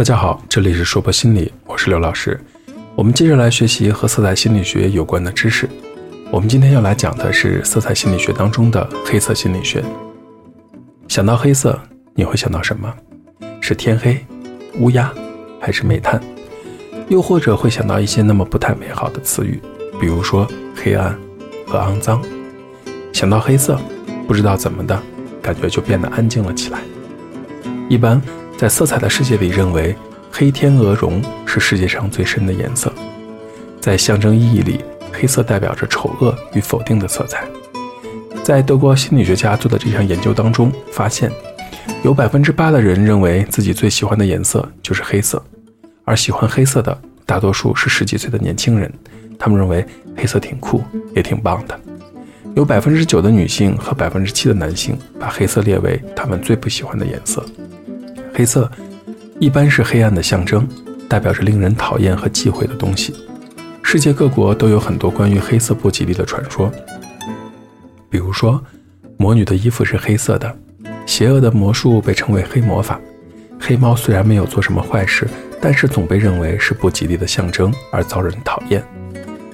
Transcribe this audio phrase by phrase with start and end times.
[0.00, 2.40] 大家好，这里是说博心理，我是刘老师。
[2.94, 5.68] 我们接着来学习和色彩心理学有关的知识。
[6.30, 9.84] 我们今天要来讲的是色彩心理学当中的黑色心理学。
[11.06, 11.78] 想到黑色，
[12.14, 12.90] 你会想到什么？
[13.60, 14.18] 是天黑、
[14.78, 15.12] 乌鸦，
[15.60, 16.18] 还是煤炭？
[17.10, 19.60] 又或者会想到一些那么不太美好的词语，
[20.00, 21.14] 比如说黑暗
[21.66, 22.22] 和肮脏。
[23.12, 23.78] 想到黑色，
[24.26, 24.98] 不知道怎么的，
[25.42, 26.80] 感觉就变得安静了起来。
[27.90, 28.18] 一般。
[28.60, 29.96] 在色彩的世界里，认为
[30.30, 32.92] 黑天鹅绒是世界上最深的颜色。
[33.80, 37.48] 在象征意义里，黑色代表着丑恶与否定的色彩。
[38.44, 41.32] 在德国心理学家做的这项研究当中，发现
[42.02, 45.42] 有百分之八的人认为自己最喜欢的颜色就是黑色，
[46.04, 48.92] 而喜欢黑色的大多数是十几岁的年轻人，
[49.38, 49.82] 他们认为
[50.14, 50.84] 黑色挺酷，
[51.16, 51.80] 也挺棒的。
[52.54, 57.42] 有百分之九的女性和百分之七的男性把黑色列为他们最不喜欢的颜色。
[58.32, 58.70] 黑色
[59.38, 60.66] 一般是黑暗的象征，
[61.08, 63.14] 代表着令人讨厌和忌讳的东西。
[63.82, 66.70] 世界各国都有很多关于黑色不吉利的传说，
[68.08, 68.62] 比如说，
[69.16, 70.56] 魔女的衣服是黑色的，
[71.06, 73.00] 邪恶的魔术被称为黑魔法，
[73.58, 75.26] 黑猫虽然没有做什么坏事，
[75.60, 78.82] 但是总被认为是不吉利的象征而遭人讨厌。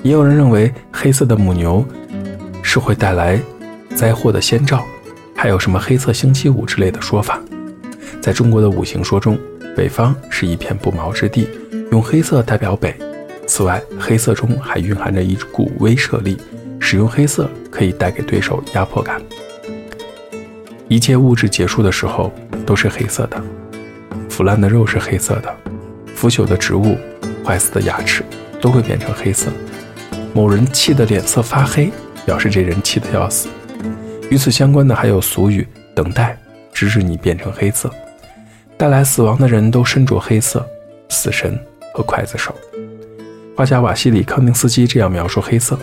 [0.03, 1.84] 也有人认为黑色的母牛
[2.62, 3.41] 是会带来
[3.95, 4.84] 灾祸的先兆，
[5.34, 7.41] 还有什么黑色星期五之类的说法。
[8.27, 9.38] 在中国的五行说中，
[9.77, 11.48] 北方是一片不毛之地，
[11.92, 12.92] 用黑色代表北。
[13.46, 16.36] 此外，黑色中还蕴含着一股威慑力，
[16.80, 19.22] 使用黑色可以带给对手压迫感。
[20.88, 22.32] 一切物质结束的时候
[22.66, 23.41] 都是黑色的，
[24.28, 25.56] 腐烂的肉是黑色的，
[26.16, 26.98] 腐朽的植物、
[27.44, 28.24] 坏死的牙齿
[28.60, 29.52] 都会变成黑色。
[30.34, 31.92] 某人气得脸色发黑，
[32.24, 33.48] 表示这人气得要死。
[34.30, 36.36] 与此相关的还有俗语“等待”，
[36.74, 37.88] 直至你变成黑色。
[38.78, 40.66] 带来死亡的人都身着黑色，
[41.08, 41.58] 死神
[41.94, 42.55] 和刽子手。
[43.56, 45.78] 画家瓦西里康定斯基这样描述黑色：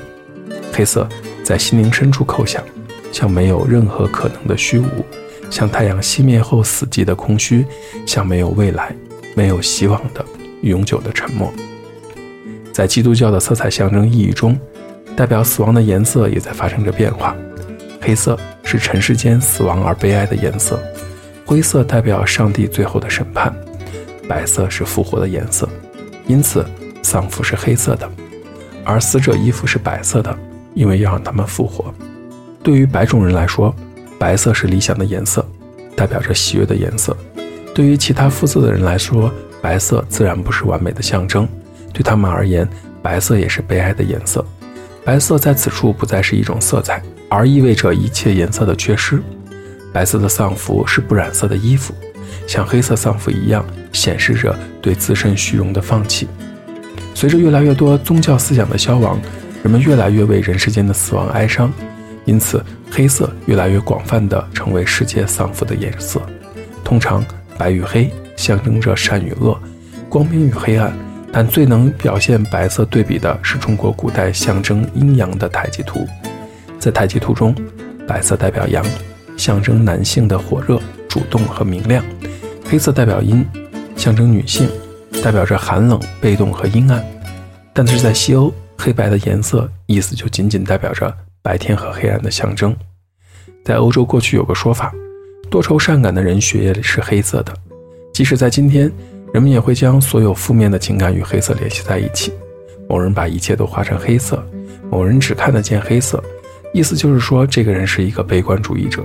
[0.71, 1.09] 黑色
[1.43, 2.63] 在心灵深处叩响，
[3.11, 5.03] 像没有任何可能的虚无，
[5.49, 7.65] 像太阳熄灭后死寂的空虚，
[8.05, 8.95] 像没有未来、
[9.35, 10.23] 没有希望的
[10.61, 11.51] 永久的沉默。
[12.71, 14.55] 在基督教的色彩象征意义中，
[15.15, 17.35] 代表死亡的颜色也在发生着变化。
[17.99, 20.79] 黑色是尘世间死亡而悲哀的颜色。
[21.45, 23.53] 灰色代表上帝最后的审判，
[24.27, 25.67] 白色是复活的颜色，
[26.25, 26.65] 因此
[27.01, 28.09] 丧服是黑色的，
[28.83, 30.35] 而死者衣服是白色的，
[30.73, 31.93] 因为要让他们复活。
[32.63, 33.75] 对于白种人来说，
[34.17, 35.45] 白色是理想的颜色，
[35.95, 37.13] 代表着喜悦的颜色；
[37.75, 39.29] 对于其他肤色的人来说，
[39.61, 41.47] 白色自然不是完美的象征，
[41.91, 42.67] 对他们而言，
[43.01, 44.43] 白色也是悲哀的颜色。
[45.03, 49.21] 白色在此处不再是一种色彩，而意味着一切颜色的缺失。
[49.93, 51.93] 白色的丧服是不染色的衣服，
[52.47, 56.27] 像黑色丧服一样，显示着对自身虚荣的放弃。
[57.13, 59.19] 随着越来越多宗教思想的消亡，
[59.61, 61.71] 人们越来越为人世间的死亡哀伤，
[62.25, 66.19] 因此黑色越来越广泛地成为世界丧服的颜色。
[66.83, 67.23] 通常，
[67.55, 69.57] 白与黑象征着善与恶、
[70.09, 70.91] 光明与黑暗，
[71.31, 76.07] 但最能表现白色对比的是中国古代象征阴阳的太极图。
[76.79, 77.55] 在太极图中，
[78.07, 78.83] 白色代表阳。
[79.43, 82.01] 象征男性的火热、主动和明亮，
[82.63, 83.45] 黑色代表阴，
[83.97, 84.69] 象征女性，
[85.21, 87.05] 代表着寒冷、被动和阴暗。
[87.73, 92.73] 但是在西欧，黑白的颜色意思就仅仅代表着白天和黑暗的象征。
[93.65, 94.93] 在欧洲，过去有个说法，
[95.49, 97.53] 多愁善感的人血液里是黑色的。
[98.13, 98.89] 即使在今天，
[99.33, 102.31] 人们也会将所有负面的情感与黑色联系在一起。
[102.87, 104.41] 某人把一切都画成黑色，
[104.89, 106.23] 某人只看得见黑色，
[106.73, 109.03] 意思就是说这个人是一个悲观主义者。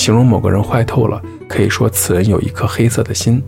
[0.00, 3.42] 形容某个人坏透了，可以说此人有一颗黑色的心。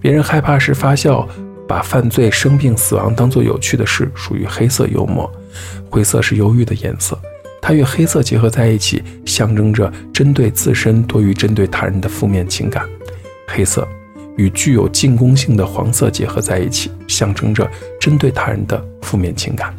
[0.00, 1.28] 别人害怕时发笑，
[1.68, 5.32] 把犯罪、生病、死亡当作有趣的事，属于黑色幽默。
[5.88, 7.16] 灰色是忧郁的颜色，
[7.60, 12.84] 它与黑色结合在一起，象征着针对自身多于针对他人的负面情感。
[13.46, 13.86] 黑色
[14.36, 17.70] 与具有进攻性的黄色结合在一起，象征着
[18.00, 19.72] 针对他人的负面情感。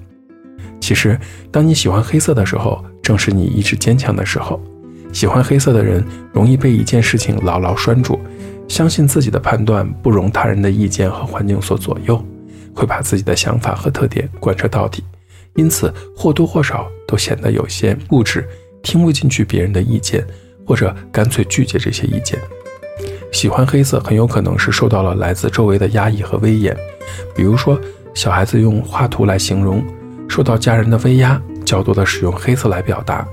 [0.79, 1.19] 其实，
[1.51, 4.57] 当你喜欢黑色的时候，正是你意志坚强的时候。
[5.13, 8.19] 喜欢黑色的人容易被一件事情牢牢拴住，
[8.67, 12.21] 相信自己的判断，不容他人的意见和环境所左右，
[12.73, 15.03] 会把自己的想法和特点贯彻到底，
[15.55, 18.43] 因此或多或少都显得有些固执，
[18.81, 20.25] 听不进去别人的意见，
[20.65, 22.39] 或者干脆拒绝这些意见。
[23.31, 26.75] 喜欢黑色很有可能是受到了来自周围的压抑和威严，
[27.35, 27.79] 比如说
[28.15, 29.85] 小孩子用画图来形容，
[30.27, 33.23] 受到家人的威压，较多的使用黑色来表达。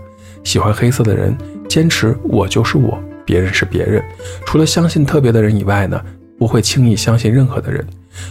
[0.45, 1.35] 喜欢黑色的人。
[1.71, 4.03] 坚持我就是我，别人是别人。
[4.45, 6.05] 除了相信特别的人以外呢，
[6.37, 7.87] 不会轻易相信任何的人。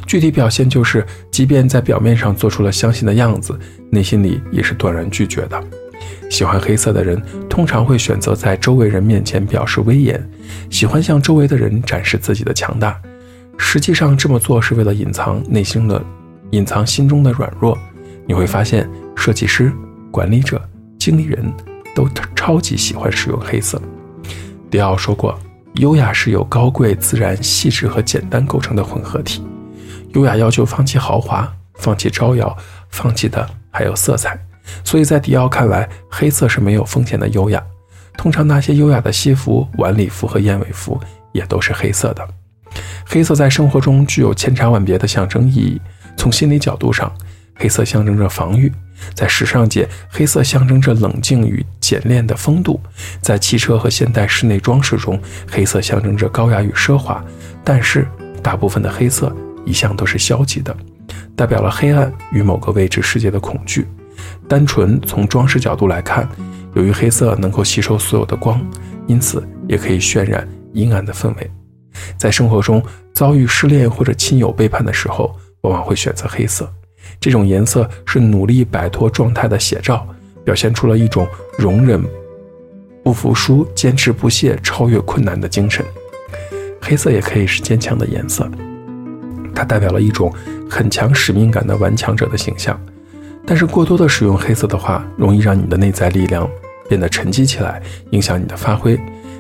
[0.06, 3.58] 具体表现就是，即便在表面上做出了相信的样子，
[3.90, 5.58] 内心里也是断然拒绝的。
[6.30, 7.20] 喜欢黑色的人
[7.50, 10.22] 通常会选择在周围人面前表示威严，
[10.70, 13.00] 喜欢向周围的人展示自己的强大。
[13.58, 16.04] 实际上这么做是为了隐藏内心的、
[16.52, 17.78] 隐藏心中的软弱。
[18.28, 19.72] 你会发现，设计师、
[20.12, 20.62] 管理者、
[21.00, 21.50] 经理人
[22.08, 23.82] 都超级喜欢使用黑色。
[24.70, 25.38] 迪奥说过
[25.76, 29.44] ：“优雅是由高贵、自然、细致和简单构成的混合体。
[30.14, 32.56] 优雅要求放弃豪华，放弃招摇，
[32.90, 34.40] 放弃的还有色彩。
[34.84, 37.62] 所以在迪奥看来，黑色是没有风险的优雅。
[38.18, 41.00] 通常那些优雅的西服、晚礼服和燕尾服
[41.32, 42.28] 也都是黑色的。
[43.06, 45.82] 黑色在生活中具有千差万别的象征意义。
[46.16, 47.12] 从心理角度上，
[47.56, 48.72] 黑色象征着防御，
[49.14, 52.80] 在时尚界，黑色象征着冷静与简练的风度；
[53.22, 55.20] 在汽车和现代室内装饰中，
[55.50, 57.24] 黑色象征着高雅与奢华。
[57.64, 58.08] 但是，
[58.42, 59.36] 大部分的黑色
[59.66, 60.76] 一向都是消极的，
[61.36, 63.88] 代表了黑暗与某个未知世界的恐惧。
[64.48, 66.28] 单纯从装饰角度来看，
[66.74, 68.60] 由于黑色能够吸收所有的光，
[69.08, 71.52] 因此也可以渲染阴暗的氛围。
[72.18, 76.72] 在生活中遭遇失恋或者亲友背叛的时候，往往会选择黑色。
[77.20, 80.08] 这种颜色是努力摆脱状态的写照，
[80.44, 81.28] 表现出了一种
[81.58, 82.04] 容忍、
[83.04, 85.86] 不服输、坚持不懈、超越困难的精神。
[86.82, 88.50] 黑色也可以是坚强的颜色，
[89.54, 90.34] 它代表了一种
[90.70, 92.80] 很强使命感的顽强者的形象。
[93.46, 96.50] 但是过多的使用黑色的话，容易让你的内在力量
[96.88, 97.82] 变得沉积起来，
[98.12, 99.00] 影响你的发挥。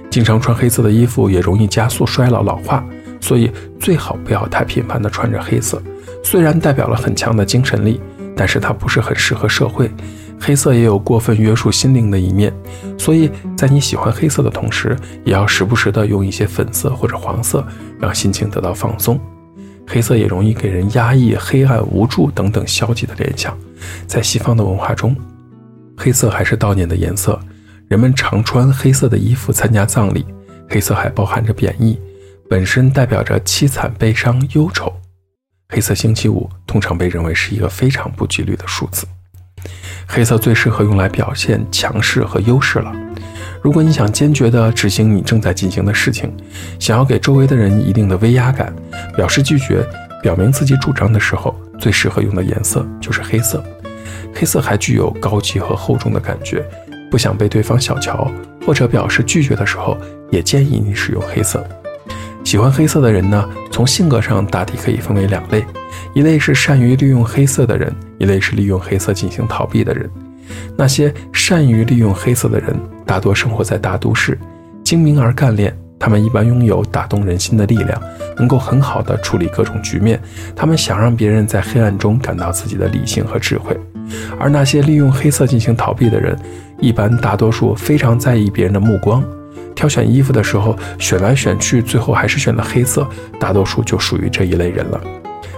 [0.09, 2.83] 经常穿黑色的衣服也容易加速衰老老化，
[3.21, 5.81] 所以最好不要太频繁的穿着黑色。
[6.23, 7.99] 虽然代表了很强的精神力，
[8.35, 9.89] 但是它不是很适合社会。
[10.41, 12.53] 黑色也有过分约束心灵的一面，
[12.97, 17.65] 所以在你喜欢黑色的同时，也要时不时的用一些粉色或者黄色，
[17.99, 19.19] 让心情得到放松。
[19.85, 23.57] 黑色也容易给人压抑、黑暗、无助等等消极的联想。
[24.07, 25.13] 在西方的文化中，
[25.97, 27.37] 黑色还是悼念的颜色，
[27.89, 30.25] 人们常穿黑色的衣服参加葬礼。
[30.69, 31.99] 黑色还包含着贬义，
[32.47, 34.93] 本身代表着凄惨、悲伤、忧愁。
[35.71, 39.05] 黑色星期五通常被认为是一个非常不吉利的数字。
[40.07, 42.91] 黑色最适合用来表现强势和优势了。
[43.61, 46.35] 如果你想坚决地执行你正在进行的事情，
[46.79, 48.73] 想要给周围的人一定的威压感，
[49.15, 49.85] 表示拒绝，
[50.23, 53.63] 表明自己主张的时候，最适合用的颜色就是黑色。
[54.33, 56.65] 黑色还具有高级和厚重的感觉，
[57.11, 58.31] 不想被对方小瞧
[58.65, 59.95] 或者表示拒绝的时候，
[60.31, 61.63] 也建议你使用黑色。
[62.49, 65.63] 喜欢黑色的人呢，从性格上大体可以分为两类，
[66.15, 70.09] 一类是善于利用黑色的人，一类是利用黑色进行逃避的人。
[70.75, 72.75] 那些善于利用黑色的人，
[73.05, 74.35] 大多生活在大都市，
[74.83, 78.01] 精明而干练，他们一般拥有打动人心的力量，
[78.35, 80.19] 能够很好的处理各种局面。
[80.55, 83.79] 他们想让别人在黑暗中感到自己的理性和智慧。
[84.39, 86.35] 而那些利用黑色进行逃避的人，
[86.79, 89.23] 一般大多数非常在意别人的目光。
[89.79, 93.07] 挑选衣服的时候，选来选去，最后还是选了黑色。
[93.39, 94.99] 大多数就属于这一类人了。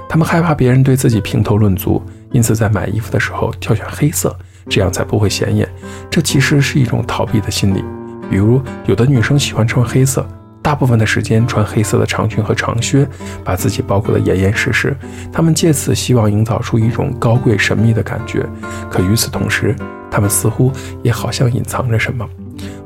[0.07, 1.99] 他们害怕别人对自己评头论足，
[2.31, 4.37] 因此在买衣服的时候挑选黑色，
[4.69, 5.67] 这样才不会显眼。
[6.07, 7.83] 这其实是一种逃避的心理。
[8.29, 10.23] 比如，有的女生喜欢穿黑色，
[10.61, 13.07] 大部分的时间穿黑色的长裙和长靴，
[13.43, 14.95] 把自己包裹得严严实实。
[15.33, 18.45] 她们借此希望营造出一种高贵神秘的感觉。
[18.87, 19.75] 可与此同时，
[20.11, 22.23] 她们似乎也好像隐藏着什么。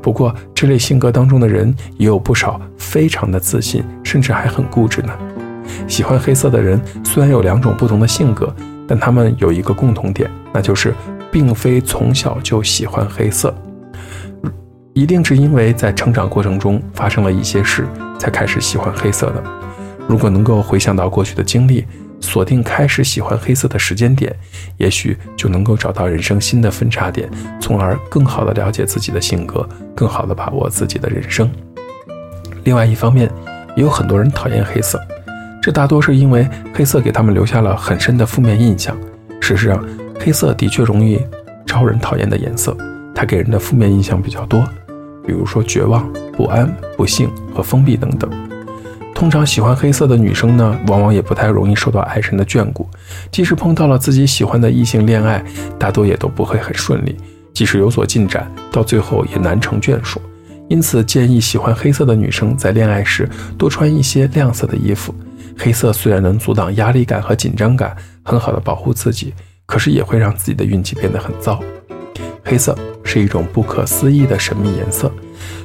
[0.06, 5.12] 不过，这类性格当中的人也有不少非常的自信，甚至还很固执呢。
[5.88, 8.54] 喜欢黑色的人虽然有两种不同的性格，
[8.86, 10.94] 但他们有一个共同点，那就是
[11.28, 13.52] 并非从小就喜欢黑色，
[14.92, 17.84] 一定是因为在成长过程中发生了一些事，
[18.16, 19.42] 才开始喜欢黑色的。
[20.06, 21.84] 如果能够回想到过去的经历。
[22.20, 24.34] 锁定开始喜欢黑色的时间点，
[24.78, 27.28] 也许就能够找到人生新的分叉点，
[27.60, 31.50] 从而更好的了解自己的性格，更好的把握自己的人生。
[32.64, 33.30] 另外一方面，
[33.76, 35.00] 也有很多人讨厌黑色，
[35.62, 38.96] 这大多是因为黑色给他们留下了很深的负面印象。
[39.40, 39.84] 事实上，
[40.18, 41.20] 黑色的确容易
[41.64, 42.76] 招人讨厌的颜色，
[43.14, 44.66] 它给人的负面印象比较多，
[45.24, 48.45] 比如说绝望、不安、不幸和封闭等等。
[49.16, 52.86] 通常喜欢黑色的女生呢，往往也不太容易受到爱神的眷顾。
[53.32, 55.42] 即使碰到了自己喜欢的异性恋爱，
[55.78, 57.16] 大多也都不会很顺利。
[57.54, 60.20] 即使有所进展，到最后也难成眷属。
[60.68, 65.14] 因此，建议喜欢黑色的女生在恋爱时多穿一些亮色的衣服。
[65.56, 69.32] 黑色虽然能阻挡压力感和紧张感，很好的保护自己，
[69.64, 71.58] 可是也会让自己的运气变得很糟。
[72.44, 75.10] 黑色是一种不可思议的神秘颜色，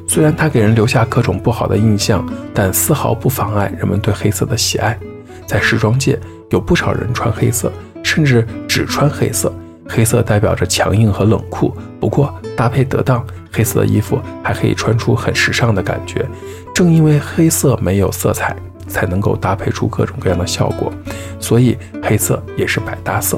[0.08, 4.98] 虽然它给人留下各种不好的印象，但丝毫不妨碍人们对黑色的喜爱。
[5.46, 6.20] 在时装界，
[6.50, 7.72] 有不少人穿黑色，
[8.04, 9.54] 甚至只穿黑色。
[9.88, 16.26] 黑色代表着强硬和冷酷，不过搭配得当，黑色的衣服还可以穿出很时尚的感觉。
[16.74, 18.56] 正因为黑色没有色彩，
[18.88, 20.92] 才能够搭配出各种各样的效果，
[21.40, 23.38] 所以黑色也是百搭色。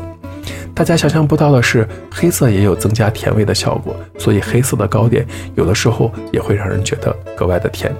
[0.75, 5.25] 大家想象不到的是，黑色也有增加甜味的效果，所以黑色的糕点
[5.55, 7.93] 有的时候也会让人觉得格外的甜。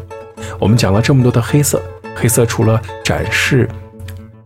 [0.60, 1.82] 我们讲了这么多的黑色，
[2.16, 3.70] 黑色除了展示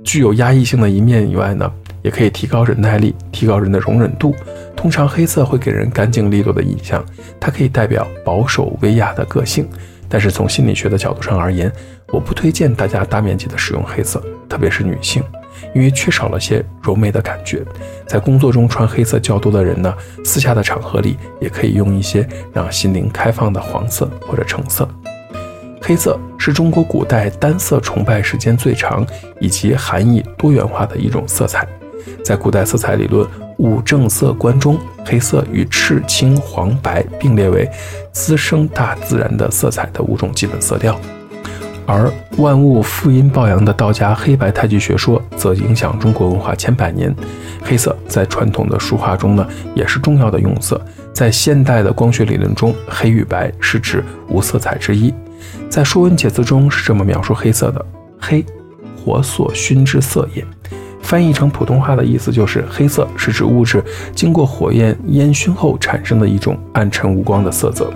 [0.03, 1.71] 具有压抑性的一面以外呢？
[2.03, 4.33] 也可以提高忍耐力，提高人的容忍度。
[4.75, 7.03] 通常黑色会给人干净利落的印象，
[7.39, 9.67] 它可以代表保守威亚的个性。
[10.07, 11.69] 但是从心理学的角度上而言，
[12.09, 15.21] 我不推荐大家大面积的使用黑色，特别是女性，
[15.77, 17.63] 因为缺少了些柔美的感觉。
[18.07, 19.93] 在工作中穿黑色较多的人呢，
[20.25, 24.89] 私下的场合里也可以用一些让心灵开放的黄色或者橙色。
[25.79, 29.05] 黑色是中国古代单色崇拜时间最长
[29.39, 31.67] 以及含义多元化的一种色彩。
[32.25, 33.25] 在古代色彩理论
[33.57, 37.69] 五正色观中，黑色与赤、青、黄、白并列为
[38.11, 40.99] 滋生大自然的色彩的五种基本色调。
[41.87, 47.15] 而万物负阴抱阳的道家黑白太极学说则影响中国文化千百年。
[47.63, 50.79] 黑色在传统的书画中呢，也是重要的用色。
[51.13, 55.13] 在现代的光学理论中，黑与白是指无色彩之一。
[55.69, 57.83] 在《说文解字》中是这么描述黑色的：
[58.19, 58.45] 黑，
[59.03, 60.45] 火所熏之色也。
[61.01, 63.81] 翻译成普通话的意思就是，黑色是指物质
[64.13, 67.91] 经过火焰烟熏后产生的一种暗沉无光的色泽。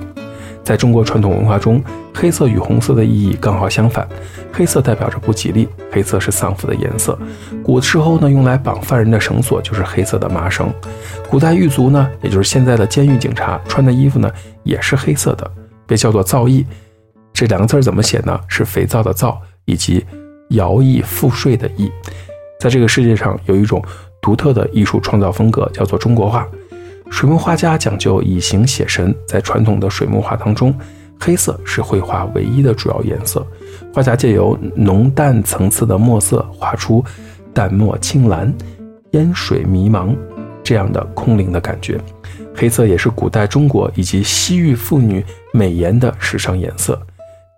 [0.63, 4.07] 在中国传统文化中，黑色与红色的意义刚好相反。
[4.53, 7.17] 黑色代表着不吉利，黑色是丧服的颜色。
[7.63, 10.71] 古时候呢，用来绑犯人的绳索就是黑色的麻绳。
[11.29, 14.29] 古代狱卒呢，也就是现在的监狱警察穿的衣服呢，
[14.63, 15.49] 也是黑色的，
[15.87, 16.65] 被叫做皂衣。
[17.33, 18.39] 这两个字怎么写呢？
[18.47, 20.05] 是肥皂的皂，以及
[20.49, 21.89] 徭役赋税的役。
[22.59, 23.81] 在这个世界上，有一种
[24.21, 26.45] 独特的艺术创造风格，叫做中国画。
[27.11, 30.73] 水墨画家讲究以形写神，在传统的水墨画当中，
[31.19, 33.45] 黑色是绘画唯一的主要颜色。
[33.93, 37.03] 画家借由浓淡层次的墨色，画出
[37.53, 38.51] 淡墨青蓝、
[39.11, 40.15] 烟水迷茫
[40.63, 41.99] 这样的空灵的感觉。
[42.55, 46.99] 黑色也是古代中国以及西域妇女美颜的时尚颜色。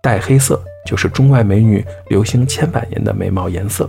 [0.02, 3.88] 黛黑色就是中外美女流行千百年的眉毛颜色。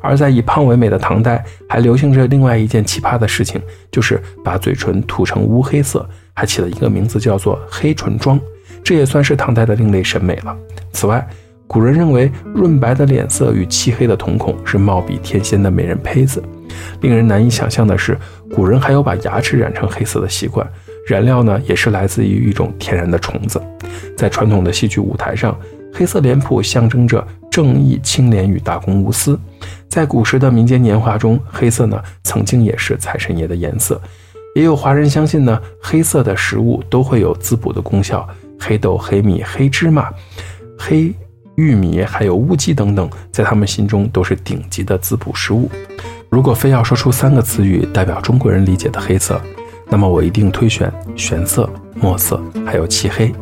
[0.00, 8.38] 而在以胖为美的唐代，还流行着另外一件奇葩的事情，就是把嘴唇涂成乌黑色，还起了一个名字叫做“黑唇妆”，
[8.84, 10.56] 这也算是唐代的另类审美了。
[10.92, 11.26] 此外，
[11.66, 16.42] 古人认为润白的脸色与漆黑的瞳孔是貌比天仙的美人胚子。
[17.00, 18.16] 令人难以想象的是，
[18.54, 20.66] 古人还有把牙齿染成黑色的习惯，
[21.06, 23.60] 染料呢也是来自于一种天然的虫子。
[24.16, 25.58] 在传统的戏剧舞台上，
[25.92, 27.26] 黑色脸谱象征着
[27.58, 29.36] 正义、清廉与大公无私。
[29.88, 34.00] 在古时的民间年画中，黑色呢曾经也是财神爷的颜色。
[34.54, 38.24] 也有华人相信呢，黑色的食物都会有滋补的功效。
[38.60, 40.08] 黑豆、黑米、黑芝麻、
[40.78, 41.12] 黑
[41.56, 45.68] 玉米，还有乌鸡等等，在他们心中都是顶级的滋补食物。
[46.30, 49.42] 如果非要说出三个词语代表中国人理解的黑色，
[49.88, 53.34] 那么我一定推选玄色、墨色，还有漆黑。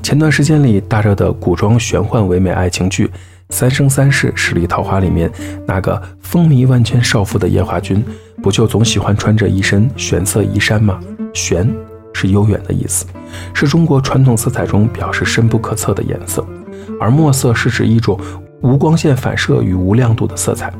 [0.00, 3.08] 前段时间里大热的古装玄幻唯美爱情剧。
[3.50, 5.30] 《三生三世十里桃花》里面
[5.66, 8.04] 那个风靡万千少妇的夜华君，
[8.42, 11.00] 不就总喜欢穿着一身玄色衣衫吗？
[11.32, 11.68] 玄
[12.12, 13.06] 是悠远的意思，
[13.54, 16.44] 是中国传统色彩中表示深不可测的颜色。
[17.00, 18.18] 而墨色是指一种
[18.60, 20.72] 无光线反射与无亮度的色彩，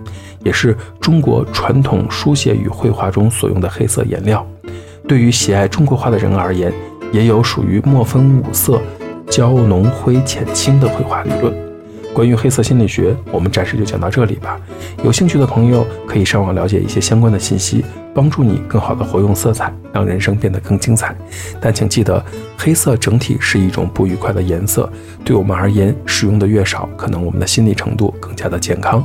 [0.45, 4.47] 也是中国传统书写与绘画中所用的黑色颜料。
[5.07, 6.73] 对于喜爱中国画的人而言，
[7.13, 8.81] 也有属于墨分五色、
[9.31, 11.68] 焦浓灰浅青的绘画理论。
[12.19, 14.61] 关于黑色心理学，我们暂时就讲到这里吧。
[15.05, 21.15] 有兴趣的朋友可以上网了解一些相关的信息，帮助你更好的活用色彩，让人生变得更精彩。
[21.61, 22.21] 但请记得，
[22.57, 24.91] 黑色整体是一种不愉快的颜色，
[25.25, 29.01] 对我们而言，使用的越少，可能我们的心理程度更加的健康。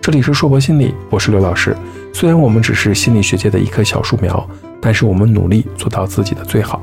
[0.00, 1.76] 这里是硕博心理，我是刘老师。
[2.12, 4.48] 虽然我们只是心理学界的一棵小树苗。
[4.84, 6.82] 但是我们努力做到自己的最好，